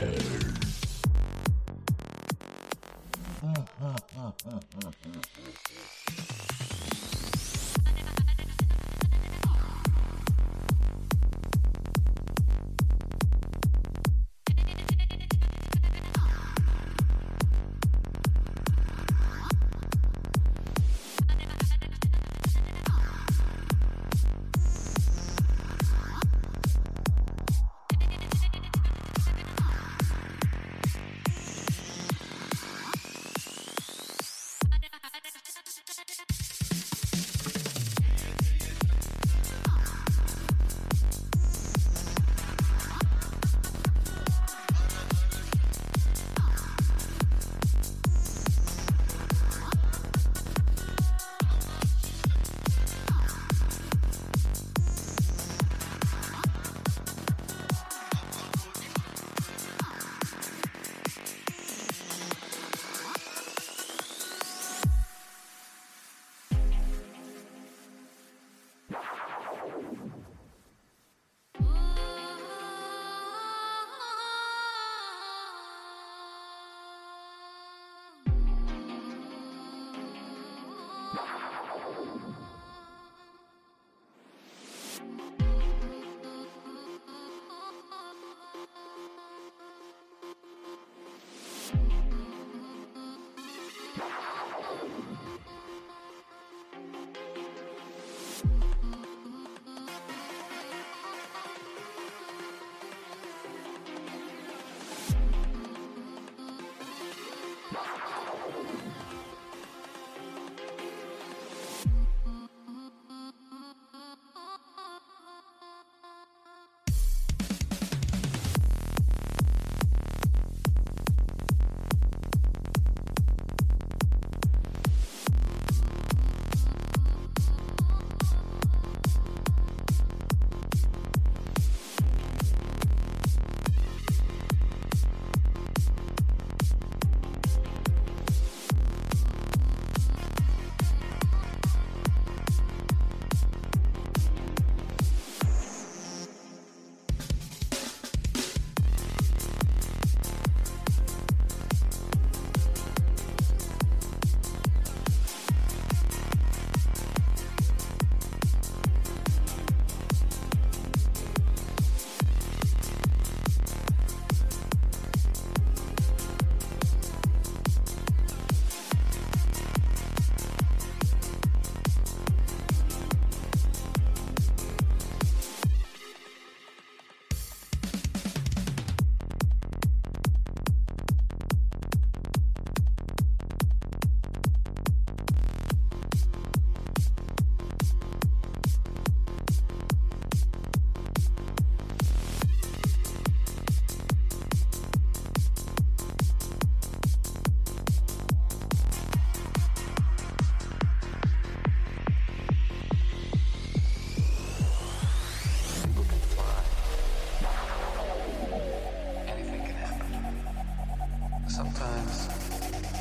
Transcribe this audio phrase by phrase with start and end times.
[0.00, 0.40] Sometimes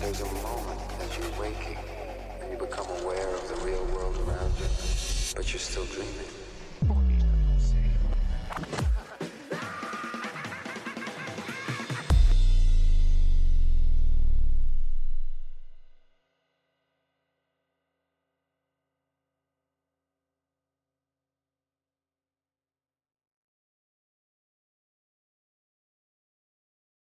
[0.00, 1.76] There's a moment as you're waking
[2.40, 4.66] and you become aware of the real world around you,
[5.34, 6.47] but you're still dreaming.